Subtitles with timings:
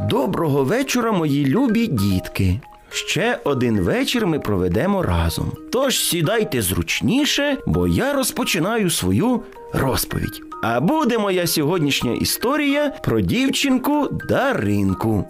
[0.00, 2.60] Доброго вечора, мої любі дітки.
[2.90, 5.52] Ще один вечір ми проведемо разом.
[5.72, 10.42] Тож сідайте зручніше, бо я розпочинаю свою розповідь.
[10.62, 15.24] А буде моя сьогоднішня історія про дівчинку Даринку.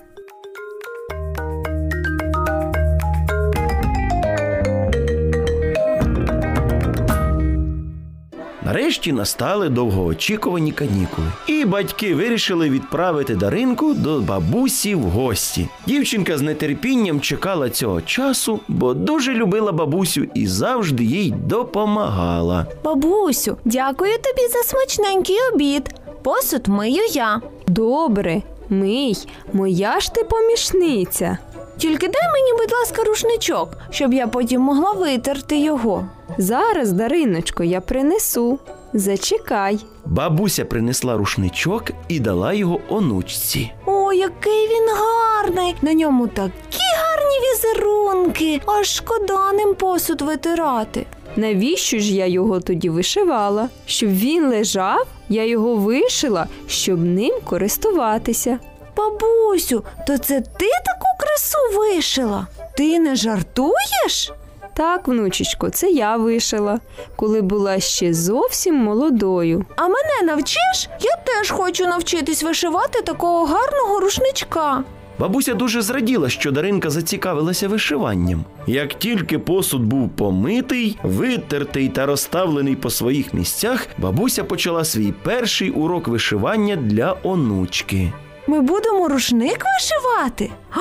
[8.75, 15.69] Нарешті настали довгоочікувані канікули, і батьки вирішили відправити Даринку до бабусі в гості.
[15.87, 22.67] Дівчинка з нетерпінням чекала цього часу, бо дуже любила бабусю і завжди їй допомагала.
[22.85, 25.95] Бабусю, дякую тобі за смачненький обід.
[26.23, 27.41] Посуд мию я.
[27.67, 31.39] Добре, мий, моя ж ти помічниця.
[31.79, 36.09] Тільки дай мені, будь ласка, рушничок, щоб я потім могла витерти його.
[36.39, 38.59] Зараз, Дариночко, я принесу.
[38.93, 39.79] Зачекай.
[40.05, 43.73] Бабуся принесла рушничок і дала його онучці.
[43.87, 45.75] О, який він гарний!
[45.83, 48.61] На ньому такі гарні візерунки.
[48.67, 51.07] Аж шкода ним посуд витирати.
[51.37, 53.69] Навіщо ж я його тоді вишивала?
[53.87, 58.59] Щоб він лежав, я його вишила, щоб ним користуватися.
[58.97, 62.47] Бабусю, то це ти таку красу вишила?
[62.77, 64.33] Ти не жартуєш?
[64.77, 66.81] Так, внучечко, це я вишила,
[67.17, 69.65] коли була ще зовсім молодою.
[69.77, 70.89] А мене навчиш?
[71.01, 74.85] Я теж хочу навчитись вишивати такого гарного рушничка.
[75.19, 78.45] Бабуся дуже зраділа, що Даринка зацікавилася вишиванням.
[78.67, 85.71] Як тільки посуд був помитий, витертий та розставлений по своїх місцях, бабуся почала свій перший
[85.71, 88.13] урок вишивання для онучки.
[88.47, 90.51] Ми будемо рушник вишивати.
[90.71, 90.81] А,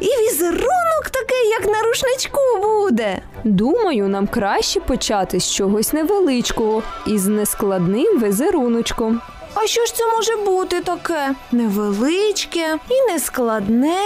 [0.00, 0.83] і візерунок
[1.60, 3.22] як на рушничку буде.
[3.44, 9.20] Думаю, нам краще почати з чогось невеличкого із нескладним визеруночком.
[9.54, 11.34] А що ж це може бути таке?
[11.52, 13.96] Невеличке і нескладне.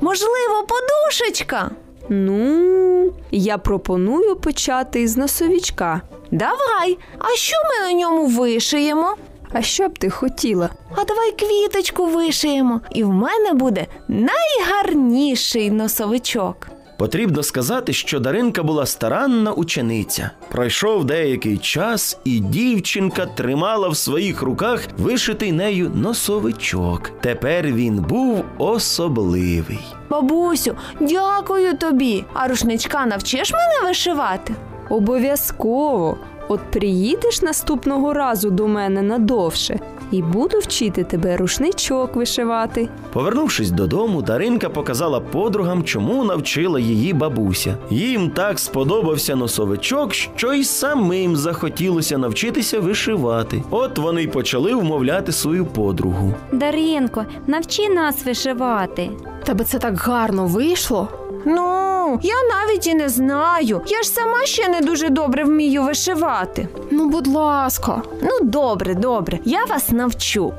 [0.00, 1.70] Можливо, подушечка.
[2.08, 6.00] Ну, я пропоную почати з носовічка.
[6.30, 6.98] Давай.
[7.18, 9.16] А що ми на ньому вишиємо?
[9.52, 10.70] А що б ти хотіла?
[10.96, 16.68] А давай квіточку вишиємо, і в мене буде найгарніший носовичок.
[16.98, 20.30] Потрібно сказати, що Даринка була старанна учениця.
[20.50, 27.10] Пройшов деякий час, і дівчинка тримала в своїх руках вишитий нею носовичок.
[27.20, 29.80] Тепер він був особливий.
[30.10, 32.24] Бабусю, дякую тобі.
[32.34, 34.54] А рушничка навчиш мене вишивати?
[34.90, 36.18] Обов'язково.
[36.52, 39.80] От приїдеш наступного разу до мене надовше
[40.10, 42.88] і буду вчити тебе рушничок вишивати.
[43.12, 47.76] Повернувшись додому, Даринка показала подругам, чому навчила її бабуся.
[47.90, 53.62] Їм так сподобався носовичок, що й самим захотілося навчитися вишивати.
[53.70, 56.34] От вони й почали вмовляти свою подругу.
[56.52, 59.10] Даринко, навчи нас вишивати.
[59.44, 61.08] Тебе це так гарно вийшло.
[61.46, 61.91] Ну,
[62.22, 63.80] я навіть і не знаю.
[63.86, 66.68] Я ж сама ще не дуже добре вмію вишивати.
[66.90, 70.52] Ну, будь ласка, Ну, добре, добре, я вас навчу.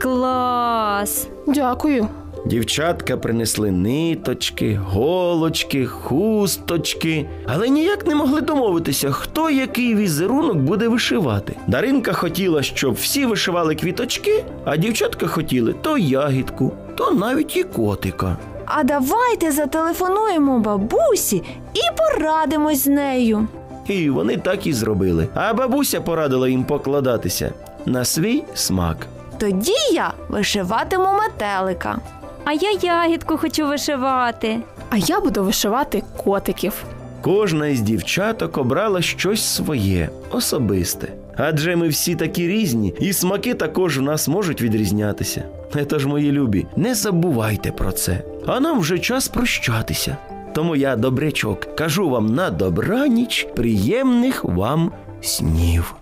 [0.00, 1.28] Клас!
[1.46, 2.08] дякую.
[2.46, 11.56] Дівчатка принесли ниточки, голочки, хусточки, але ніяк не могли домовитися, хто який візерунок буде вишивати.
[11.66, 18.36] Даринка хотіла, щоб всі вишивали квіточки, а дівчатка хотіли то ягідку, то навіть і котика.
[18.70, 21.42] А давайте зателефонуємо бабусі
[21.74, 23.48] і порадимось з нею.
[23.86, 25.28] І вони так і зробили.
[25.34, 27.52] А бабуся порадила їм покладатися
[27.86, 29.06] на свій смак.
[29.38, 31.98] Тоді я вишиватиму метелика.
[32.44, 34.58] А я ягідку хочу вишивати.
[34.90, 36.84] А я буду вишивати котиків.
[37.22, 41.08] Кожна із дівчаток обрала щось своє, особисте.
[41.38, 45.44] Адже ми всі такі різні, і смаки також у нас можуть відрізнятися.
[45.88, 48.24] Тож, мої любі, не забувайте про це.
[48.46, 50.16] А нам вже час прощатися.
[50.54, 55.94] Тому я, добрячок, кажу вам на добраніч приємних вам снів.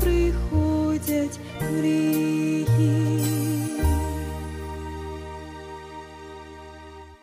[0.00, 1.38] Приходять
[1.72, 2.99] мрії.